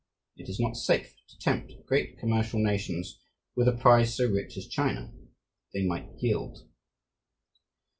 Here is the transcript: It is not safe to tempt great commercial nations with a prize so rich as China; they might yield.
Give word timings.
It 0.35 0.49
is 0.49 0.59
not 0.59 0.77
safe 0.77 1.13
to 1.27 1.37
tempt 1.37 1.75
great 1.85 2.17
commercial 2.17 2.57
nations 2.59 3.19
with 3.55 3.67
a 3.67 3.71
prize 3.73 4.15
so 4.15 4.25
rich 4.25 4.57
as 4.57 4.65
China; 4.65 5.13
they 5.75 5.85
might 5.85 6.09
yield. 6.17 6.67